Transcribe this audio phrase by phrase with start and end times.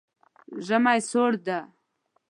[0.65, 1.59] ژمی سوړ ده